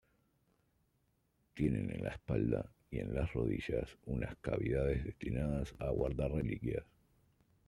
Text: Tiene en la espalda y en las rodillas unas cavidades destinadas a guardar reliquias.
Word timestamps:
Tiene 1.53 1.93
en 1.95 2.03
la 2.03 2.09
espalda 2.09 2.65
y 2.89 2.97
en 2.97 3.13
las 3.13 3.31
rodillas 3.33 3.87
unas 4.07 4.35
cavidades 4.37 5.03
destinadas 5.03 5.75
a 5.77 5.91
guardar 5.91 6.31
reliquias. 6.31 6.83